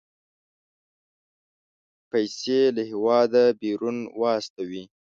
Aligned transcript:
پيسې 2.11 2.59
له 2.75 2.81
هېواده 2.91 3.43
بيرون 3.59 3.97
واستوي. 4.21 4.83